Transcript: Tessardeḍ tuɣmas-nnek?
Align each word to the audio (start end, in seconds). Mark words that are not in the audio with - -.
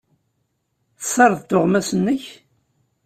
Tessardeḍ 0.99 1.41
tuɣmas-nnek? 1.49 2.23